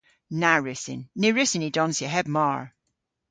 [0.41, 1.01] Na wrussyn.
[1.19, 2.61] Ny wrussyn ni donsya heb mar!